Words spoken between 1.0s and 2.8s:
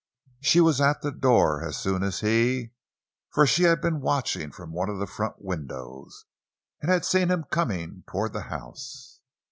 the door as soon as he,